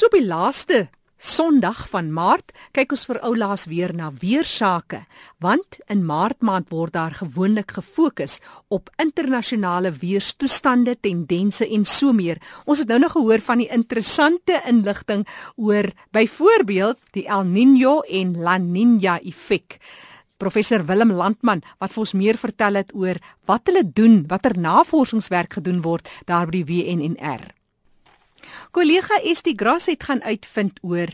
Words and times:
So 0.00 0.08
op 0.08 0.14
die 0.16 0.24
laaste 0.24 0.76
Sondag 1.20 1.82
van 1.90 2.06
Maart 2.16 2.54
kyk 2.72 2.94
ons 2.94 3.02
vir 3.04 3.18
oulaas 3.28 3.66
weer 3.68 3.92
na 3.92 4.06
weersake 4.22 5.02
want 5.44 5.76
in 5.92 6.06
Maart 6.08 6.40
maand 6.40 6.70
word 6.72 6.94
daar 6.94 7.18
gewoonlik 7.18 7.74
gefokus 7.76 8.38
op 8.72 8.88
internasionale 9.04 9.92
weerstoestande, 9.92 10.96
tendense 11.04 11.68
en 11.68 11.84
so 11.84 12.16
meer. 12.16 12.40
Ons 12.64 12.80
het 12.80 12.88
nou 12.88 13.02
nog 13.04 13.12
gehoor 13.18 13.44
van 13.50 13.60
die 13.60 13.68
interessante 13.68 14.62
inligting 14.72 15.26
oor 15.60 15.92
byvoorbeeld 16.16 16.96
die 17.12 17.28
El 17.28 17.44
Niño 17.52 18.00
en 18.08 18.38
La 18.40 18.56
Niña 18.56 19.20
effek. 19.20 19.76
Professor 20.40 20.88
Willem 20.88 21.12
Landman 21.12 21.60
wat 21.76 21.92
vir 21.92 22.06
ons 22.08 22.16
meer 22.16 22.40
vertel 22.40 22.80
het 22.80 22.96
oor 22.96 23.20
wat 23.44 23.68
hulle 23.68 23.84
doen, 23.84 24.22
watter 24.32 24.56
navorsingswerk 24.56 25.60
gedoen 25.60 25.84
word 25.84 26.08
daar 26.24 26.48
by 26.48 26.62
die 26.62 26.68
WNNR. 26.72 27.50
Kollega 28.70 29.20
Estie 29.24 29.56
Gras 29.56 29.86
het 29.86 30.04
gaan 30.04 30.22
uitvind 30.22 30.78
oor 30.82 31.12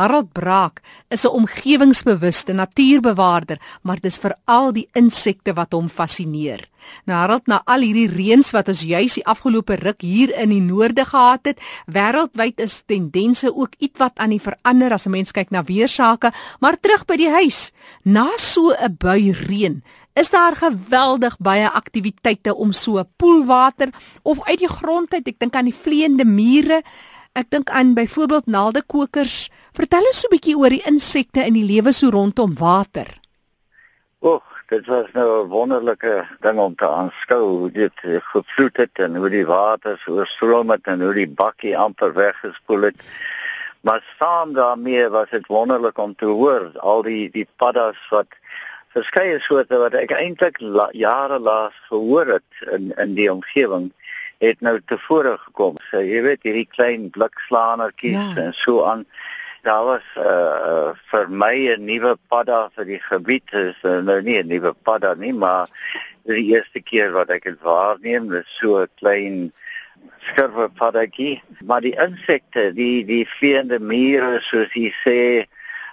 Harold 0.00 0.32
Braak 0.32 0.80
is 1.08 1.24
'n 1.24 1.34
omgewingsbewuste 1.40 2.52
natuurbewaarder, 2.52 3.60
maar 3.82 4.00
dis 4.00 4.16
veral 4.16 4.72
die 4.72 4.88
insekte 4.92 5.52
wat 5.52 5.72
hom 5.72 5.88
fascineer. 5.88 6.68
Nou 7.04 7.18
Harold, 7.18 7.46
na 7.46 7.60
al 7.64 7.80
hierdie 7.80 8.08
reëns 8.08 8.50
wat 8.56 8.68
ons 8.68 8.80
juis 8.80 9.14
die 9.14 9.26
afgelope 9.26 9.74
ruk 9.74 10.00
hier 10.00 10.32
in 10.40 10.48
die 10.48 10.60
noorde 10.60 11.04
gehad 11.04 11.44
het, 11.44 11.60
wêreldwyd 11.86 12.60
is 12.60 12.82
tendense 12.86 13.52
ook 13.54 13.76
ietwat 13.78 14.18
aan 14.18 14.30
die 14.30 14.40
verander 14.40 14.92
as 14.92 15.06
'n 15.06 15.10
mens 15.10 15.32
kyk 15.32 15.50
na 15.50 15.62
weersake, 15.62 16.32
maar 16.60 16.80
terug 16.80 17.04
by 17.04 17.16
die 17.16 17.30
huis. 17.30 17.72
Na 18.02 18.28
so 18.36 18.72
'n 18.72 18.96
bui 18.98 19.32
reën, 19.32 19.82
is 20.14 20.30
daar 20.30 20.56
geweldig 20.56 21.36
baie 21.38 21.68
aktiwiteite 21.68 22.56
om 22.56 22.72
so 22.72 23.04
poelwater 23.16 23.88
of 24.22 24.48
uit 24.48 24.58
die 24.58 24.68
grond 24.68 25.12
uit, 25.12 25.28
ek 25.28 25.38
dink 25.38 25.54
aan 25.54 25.64
die 25.64 25.74
vleiende 25.74 26.24
mure, 26.24 26.82
ek 27.32 27.50
dink 27.50 27.70
aan 27.70 27.94
byvoorbeeld 27.94 28.46
naaldekokers. 28.46 29.48
Vertel 29.72 30.06
ons 30.10 30.20
so 30.20 30.28
'n 30.28 30.34
bietjie 30.34 30.56
oor 30.56 30.70
die 30.70 30.86
insekte 30.86 31.44
in 31.46 31.54
die 31.54 31.66
lewe 31.66 31.92
so 31.92 32.10
rondom 32.10 32.54
water. 32.58 33.06
Och, 34.18 34.42
dit 34.68 34.86
was 34.86 35.06
nou 35.12 35.44
'n 35.44 35.48
wonderlike 35.48 36.26
ding 36.40 36.58
om 36.58 36.74
te 36.74 36.88
aanskou 36.88 37.42
hoe 37.58 37.70
dit 37.70 37.92
gevloed 38.32 38.76
het 38.76 38.98
en 38.98 39.16
hoe 39.16 39.30
die 39.30 39.46
water 39.46 39.98
so 39.98 40.12
oorstroom 40.12 40.70
het 40.70 40.86
en 40.86 41.00
hoe 41.00 41.14
die 41.14 41.28
bakkie 41.28 41.76
amper 41.78 42.12
weggespoel 42.14 42.82
het. 42.82 42.96
Maar 43.80 44.04
saam 44.18 44.52
daarmee 44.52 45.08
was 45.08 45.30
dit 45.30 45.46
wonderlik 45.46 45.98
om 45.98 46.14
te 46.14 46.24
hoor 46.24 46.70
al 46.78 47.02
die 47.02 47.30
die 47.30 47.46
paddas 47.56 48.08
wat 48.10 48.28
verskeie 48.88 49.38
soorte 49.40 49.78
wat 49.78 49.94
ek 49.94 50.10
eintlik 50.10 50.60
la, 50.60 50.88
jare 50.92 51.38
laas 51.38 51.74
gehoor 51.88 52.26
het 52.26 52.70
in 52.72 52.92
in 52.96 53.14
die 53.14 53.32
omgewing 53.32 53.92
het 54.40 54.60
nou 54.64 54.78
tevore 54.88 55.36
gekom. 55.44 55.76
So 55.90 56.00
jy 56.00 56.22
weet 56.24 56.46
hierdie 56.48 56.68
klein 56.68 57.10
blikslaanertjies 57.14 58.34
ja. 58.34 58.46
en 58.46 58.56
so 58.56 58.84
aan 58.88 59.04
daar 59.62 59.84
was 59.84 60.06
uh, 60.16 60.96
vir 61.10 61.26
my 61.28 61.56
'n 61.68 61.84
nuwe 61.84 62.16
padda 62.28 62.70
vir 62.76 62.84
die 62.84 63.00
gebied 63.00 63.52
is 63.52 63.76
uh, 63.84 64.00
nou 64.00 64.22
nie 64.22 64.38
'n 64.40 64.48
nuwe 64.48 64.72
padda 64.72 65.14
nie 65.14 65.32
maar 65.32 65.68
die 66.24 66.56
eerste 66.56 66.80
keer 66.80 67.12
wat 67.12 67.30
ek 67.30 67.44
dit 67.44 67.60
waarneem 67.60 68.30
dis 68.32 68.48
so 68.60 68.80
'n 68.80 68.88
klein 68.96 69.52
skurwe 70.30 70.68
paddatjie 70.68 71.42
maar 71.64 71.80
die 71.80 71.96
insekte 71.96 72.72
die 72.72 73.04
die 73.04 73.26
vleiende 73.28 73.78
mure 73.78 74.40
soos 74.40 74.72
jy 74.72 74.92
sê 75.04 75.20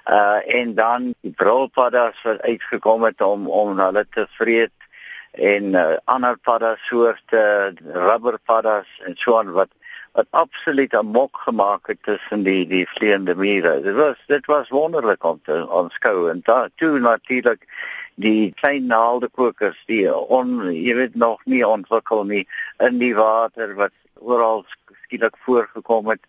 uh, 0.08 0.40
en 0.60 0.76
dan 0.76 1.14
die 1.22 1.36
brulpaddas 1.36 2.24
wat 2.24 2.42
uitgekom 2.42 3.04
het 3.04 3.22
om 3.22 3.48
om 3.48 3.80
hulle 3.80 4.06
te 4.16 4.28
vreet 4.40 4.77
en 5.32 5.74
uh, 5.74 5.98
ander 6.06 6.38
padda 6.38 6.76
soorte 6.90 7.74
rubberpaddas 7.94 8.88
en 9.06 9.16
so 9.16 9.38
aan 9.38 9.52
wat 9.52 9.70
wat 10.18 10.28
absoluut 10.30 10.94
'n 10.94 11.06
mok 11.06 11.38
gemaak 11.38 11.88
het 11.88 12.04
tussen 12.04 12.44
die 12.44 12.68
die 12.68 12.88
vleiende 12.90 13.36
mure. 13.36 13.82
Dit 13.82 13.96
was 13.96 14.18
dit 14.28 14.46
was 14.46 14.70
wonderlik 14.70 15.24
om 15.24 15.40
te 15.44 15.68
aanskou 15.70 16.30
en 16.30 16.40
daar 16.44 16.70
toe 16.76 17.00
natuurlik 17.00 17.68
die 18.16 18.54
klein 18.54 18.86
naaldekokers 18.86 19.84
die 19.86 20.16
on 20.16 20.74
jy 20.74 20.96
weet 20.96 21.16
nog 21.16 21.46
nie 21.46 21.68
ontwikkel 21.68 22.24
nie 22.24 22.48
in 22.78 22.98
die 22.98 23.16
water 23.16 23.76
wat 23.76 23.94
oral 24.14 24.66
skielik 25.04 25.38
voorgekom 25.46 26.10
het 26.10 26.24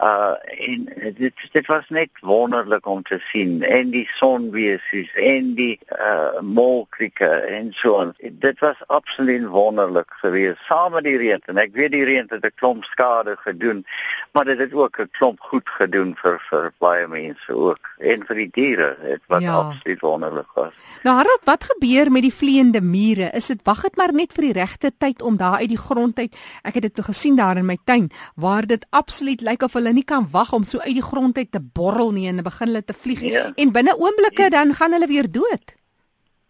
uh 0.00 0.34
en 0.68 0.84
dit 1.16 1.48
dit 1.52 1.66
was 1.66 1.88
net 1.88 2.10
wonderlik 2.20 2.86
om 2.86 3.02
te 3.02 3.18
sien. 3.30 3.62
En 3.62 3.90
die 3.90 4.06
sonwesies 4.14 5.14
en 5.14 5.54
die 5.54 5.78
uh 5.98 6.40
molkrieke 6.40 7.28
en 7.28 7.72
so 7.72 7.92
on. 7.92 8.14
dit 8.18 8.58
was 8.58 8.76
absoluut 8.86 9.46
wonderlik 9.46 10.10
geweest 10.22 10.62
saam 10.66 10.92
met 10.92 11.04
die 11.04 11.16
reën. 11.16 11.42
En 11.46 11.56
ek 11.56 11.74
weet 11.74 11.92
die 11.92 12.04
reën 12.04 12.26
het 12.28 12.44
'n 12.44 12.54
klomp 12.54 12.84
skade 12.84 13.36
gedoen 13.36 13.84
maar 14.32 14.44
dit 14.44 14.58
het 14.58 14.72
ook 14.72 14.98
'n 14.98 15.10
klomp 15.10 15.40
goed 15.40 15.68
gedoen 15.68 16.14
vir 16.16 16.38
vir 16.50 16.72
baie 16.78 17.06
mense 17.08 17.54
ook. 17.54 17.82
En 17.98 18.24
vir 18.26 18.36
die 18.36 18.50
diere 18.52 18.96
dit 19.02 19.20
was 19.26 19.42
ja. 19.42 19.54
absoluut 19.54 20.00
wonderlik 20.00 20.50
was. 20.54 20.72
Nou 21.02 21.16
Harold 21.16 21.44
wat 21.44 21.64
gebeur 21.64 22.10
met 22.10 22.22
die 22.22 22.34
vleiende 22.34 22.80
mure 22.80 23.30
is 23.30 23.46
dit 23.46 23.60
wag 23.62 23.82
dit 23.82 23.96
maar 23.96 24.12
net 24.12 24.32
vir 24.32 24.42
die 24.42 24.52
regte 24.52 24.92
tyd 24.98 25.22
om 25.22 25.36
daar 25.36 25.58
uit 25.58 25.68
die 25.68 25.78
grond 25.78 26.18
uit 26.18 26.36
ek 26.62 26.74
het 26.74 26.82
dit 26.82 27.04
gesien 27.04 27.36
daar 27.36 27.56
in 27.56 27.66
my 27.66 27.78
tuin 27.84 28.10
waar 28.34 28.66
dit 28.66 28.86
absoluut 28.90 29.40
lyk 29.40 29.62
of 29.62 29.72
hulle 29.72 29.87
hulle 29.88 29.96
nie 29.96 30.04
kan 30.04 30.28
wag 30.32 30.52
om 30.52 30.64
so 30.68 30.78
uit 30.84 30.94
die 30.98 31.04
grond 31.04 31.38
uit 31.38 31.50
te 31.52 31.60
borrel 31.60 32.12
nie 32.12 32.28
en 32.28 32.44
begin 32.44 32.70
hulle 32.70 32.84
te 32.84 32.94
vlieg 32.94 33.24
ja. 33.24 33.48
en 33.56 33.72
binne 33.72 33.96
oomblikke 33.96 34.50
dan 34.52 34.74
gaan 34.76 34.92
hulle 34.92 35.08
weer 35.08 35.30
dood. 35.30 35.74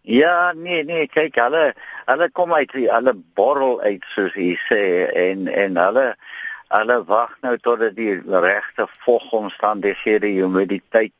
Ja, 0.01 0.51
nee 0.55 0.83
nee, 0.83 1.07
kyk 1.07 1.39
hulle 1.39 1.73
hulle 2.09 2.29
kom 2.33 2.53
uit 2.53 2.71
hulle 2.75 3.15
borrel 3.39 3.79
uit 3.81 4.05
soos 4.15 4.35
jy 4.35 4.53
sê 4.67 4.83
en 5.27 5.47
en 5.47 5.79
hulle 5.85 6.05
hulle 6.69 6.97
wag 7.09 7.31
nou 7.45 7.55
tot 7.65 7.81
die 7.97 8.19
regte 8.19 8.85
vogomstandighede, 9.05 10.29
humiditeit 10.37 11.15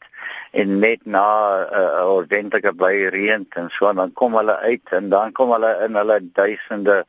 en 0.51 0.79
net 0.79 1.05
na 1.05 1.25
'n 1.25 1.81
uh, 1.81 2.05
ordentlike 2.17 2.73
baie 2.73 3.09
reën 3.09 3.45
en 3.61 3.69
so 3.69 3.93
dan 3.93 4.13
kom 4.13 4.35
hulle 4.35 4.57
uit 4.57 4.93
en 4.97 5.09
dan 5.09 5.31
kom 5.31 5.51
hulle 5.53 5.71
in 5.85 5.95
hulle 5.95 6.19
duisende 6.33 7.05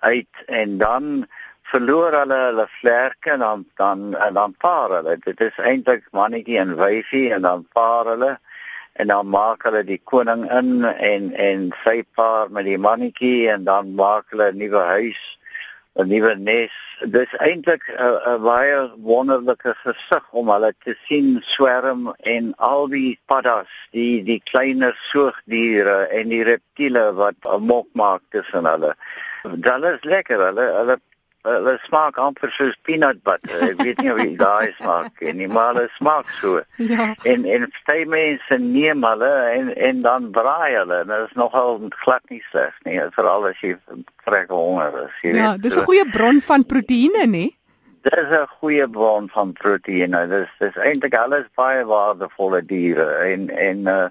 uit 0.00 0.34
en 0.46 0.78
dan 0.78 1.26
verloor 1.70 2.14
hulle 2.16 2.38
hulle 2.46 2.66
vlerke 2.80 3.34
en 3.34 3.44
dan 3.44 3.64
dan 3.76 4.14
en 4.16 4.34
dan 4.34 4.54
paar 4.58 4.90
hulle. 4.96 5.16
Dit 5.24 5.40
is 5.40 5.56
eintlik 5.70 6.06
mannetjie 6.16 6.58
en 6.58 6.76
wyfie 6.80 7.28
en 7.36 7.42
dan 7.42 7.66
paar 7.72 8.08
hulle 8.14 8.38
en 8.98 9.06
dan 9.12 9.28
maak 9.30 9.62
hulle 9.68 9.84
die 9.86 10.00
koning 10.10 10.46
in 10.50 10.84
en 10.84 11.32
en 11.48 11.68
sy 11.84 12.00
paar 12.18 12.50
met 12.50 12.66
die 12.66 12.80
mannetjie 12.80 13.50
en 13.52 13.66
dan 13.68 13.94
maak 14.00 14.32
hulle 14.32 14.50
'n 14.52 14.58
nuwe 14.58 14.82
huis, 14.94 15.22
'n 15.96 16.08
nuwe 16.08 16.34
nes. 16.34 16.74
Dis 17.14 17.32
eintlik 17.38 17.84
'n 17.94 18.42
baie 18.42 18.78
wonderlike 19.10 19.74
gesig 19.84 20.24
om 20.32 20.50
hulle 20.50 20.72
te 20.84 20.96
sien 21.06 21.38
swerm 21.46 22.12
en 22.34 22.54
al 22.56 22.88
die 22.88 23.18
paddas, 23.26 23.70
die 23.92 24.24
die 24.24 24.40
kleiner 24.50 24.96
soogdiere 25.10 26.08
en 26.10 26.28
die 26.34 26.42
reptiele 26.42 27.12
wat 27.14 27.38
mok 27.60 27.86
maak 27.92 28.22
tussen 28.30 28.66
hulle. 28.66 28.94
Dit 29.42 29.84
is 29.84 30.04
lekker. 30.04 30.46
Hulle 30.48 30.66
hulle 30.80 30.98
hulle 31.48 31.74
smaak 31.86 32.18
amper 32.22 32.50
soos 32.54 32.76
peanut 32.86 33.22
butter. 33.26 33.62
Ek 33.70 33.82
weet 33.82 34.02
nie 34.02 34.12
of 34.12 34.20
jy 34.22 34.34
daai 34.40 34.72
smaak 34.78 35.14
ken 35.20 35.38
nie, 35.40 35.48
maar 35.48 35.72
hulle 35.72 35.88
smaak 35.96 36.30
so. 36.40 36.62
Ja. 36.76 37.10
En 37.28 37.44
en 37.44 37.66
baie 37.88 38.06
mense 38.06 38.58
neem 38.62 39.04
hulle 39.08 39.32
en 39.52 39.70
en 39.90 40.02
dan 40.06 40.30
braai 40.34 40.74
hulle. 40.76 41.02
Dit 41.08 41.28
is 41.28 41.36
nogal 41.40 41.80
glad 42.04 42.22
nie 42.30 42.42
sleg 42.50 42.74
nie, 42.88 43.00
veral 43.16 43.48
as 43.50 43.62
jy 43.64 43.74
vrek 44.26 44.52
honger 44.54 45.00
is. 45.06 45.22
Jy 45.22 45.34
ja, 45.36 45.52
weet, 45.52 45.62
dis 45.62 45.78
'n 45.78 45.88
goeie 45.88 46.06
bron 46.12 46.40
van 46.50 46.64
proteïene, 46.64 47.26
nie? 47.26 47.50
Dit 48.02 48.16
is 48.16 48.30
'n 48.30 48.46
goeie 48.60 48.88
bron 48.88 49.28
van 49.28 49.52
proteïene. 49.52 50.26
Dis 50.28 50.48
dis 50.60 50.76
eintlik 50.76 51.14
alles 51.14 51.46
baie 51.54 51.84
waardevolle 51.84 52.62
diere 52.64 53.08
en 53.32 53.50
en 53.50 53.86
uh 53.86 54.08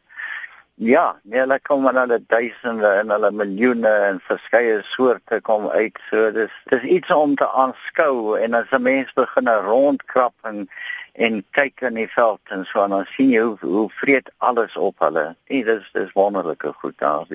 Ja, 0.80 1.20
nee, 1.24 1.40
hulle 1.40 1.56
kom 1.66 1.88
aan 1.90 1.98
hulle 1.98 2.20
duisende 2.30 2.90
en 3.00 3.10
hulle 3.10 3.32
miljoene 3.34 3.90
en 4.10 4.20
verskeie 4.22 4.76
soorte 4.86 5.40
kom 5.42 5.66
uit. 5.74 5.98
So 6.10 6.28
dis 6.36 6.54
dis 6.70 6.86
iets 6.98 7.10
om 7.16 7.34
te 7.36 7.48
aanskou 7.64 8.38
en 8.38 8.54
as 8.54 8.70
'n 8.78 8.86
mens 8.86 9.14
begin 9.18 9.50
rondkrap 9.66 10.34
en 10.44 10.70
en 11.14 11.44
kyk 11.58 11.82
in 11.82 11.98
die 11.98 12.08
veld 12.14 12.54
en 12.54 12.66
so 12.66 12.88
dan 12.88 13.06
sien 13.10 13.30
jy 13.30 13.42
hoe 13.42 13.58
hoe 13.62 13.90
vreet 13.90 14.30
alles 14.38 14.78
op 14.78 15.00
hulle. 15.00 15.36
Nee, 15.50 15.64
dis 15.66 15.90
dis 15.94 16.14
wonderlike 16.14 16.74
goed 16.74 16.98
daar. 16.98 17.26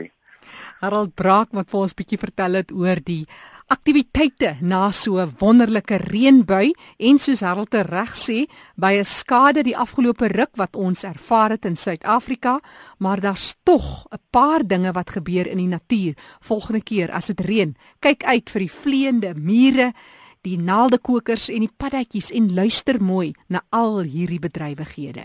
Harold 0.81 1.15
Braak 1.15 1.53
wat 1.53 1.71
vir 1.71 1.81
ons 1.81 1.95
bietjie 1.95 2.19
vertel 2.19 2.55
het 2.55 2.73
oor 2.73 3.01
die 3.05 3.27
aktiwiteite 3.73 4.57
na 4.61 4.91
so 4.91 5.19
'n 5.19 5.35
wonderlike 5.41 5.97
reënbui 5.97 6.73
en 6.99 7.19
soos 7.19 7.41
Harold 7.41 7.75
reg 7.75 8.13
sê, 8.15 8.47
by 8.77 8.93
'n 8.99 9.05
skade 9.05 9.63
die 9.63 9.77
afgelope 9.77 10.29
ruk 10.29 10.57
wat 10.57 10.77
ons 10.77 11.05
ervaar 11.05 11.51
het 11.51 11.65
in 11.65 11.77
Suid-Afrika, 11.77 12.61
maar 12.99 13.21
daar's 13.21 13.55
tog 13.65 14.07
'n 14.11 14.19
paar 14.31 14.67
dinge 14.67 14.93
wat 14.93 15.11
gebeur 15.11 15.47
in 15.47 15.59
die 15.59 15.67
natuur. 15.67 16.15
Volgende 16.41 16.83
keer 16.83 17.11
as 17.11 17.27
dit 17.27 17.41
reën, 17.41 17.77
kyk 18.01 18.25
uit 18.25 18.51
vir 18.51 18.61
die 18.61 18.71
vleiende 18.71 19.35
mure, 19.35 19.93
die 20.43 20.59
naaldekokers 20.59 21.49
en 21.49 21.61
die 21.61 21.75
paddatjies 21.77 22.31
en 22.31 22.55
luister 22.55 23.03
mooi 23.03 23.33
na 23.49 23.63
al 23.71 24.03
hierdie 24.03 24.41
bedrywighede. 24.43 25.25